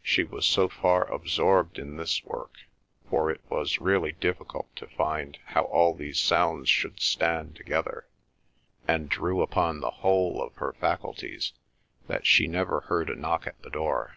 [0.00, 2.54] She was so far absorbed in this work,
[3.10, 8.06] for it was really difficult to find how all these sounds should stand together,
[8.88, 11.52] and drew upon the whole of her faculties,
[12.06, 14.16] that she never heard a knock at the door.